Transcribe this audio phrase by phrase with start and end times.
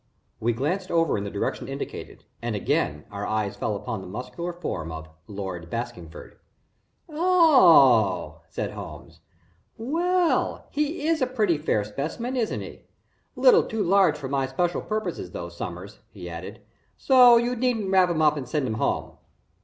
[0.39, 4.51] We glanced over in the direction indicated, and again our eyes fell upon the muscular
[4.51, 6.39] form of "Lord Baskingford."
[7.07, 9.19] "Oh!" said Holmes.
[9.77, 12.85] "Well he is a pretty fair specimen, isn't he!
[13.35, 16.61] Little too large for my special purpose, though, Sommers," he added,
[16.97, 19.17] "so you needn't wrap him up and send him home."